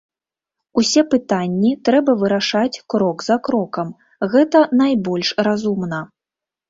Усе 0.81 1.01
пытанні 1.13 1.73
трэба 1.89 2.11
вырашаць 2.23 2.81
крок 2.93 3.17
за 3.29 3.37
крокам, 3.49 3.93
гэта 4.33 4.65
найбольш 4.81 5.29
разумна. 5.51 6.01